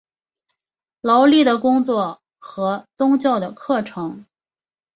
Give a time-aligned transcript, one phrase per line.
[1.01, 4.25] 劳力的工作和宗教的课程。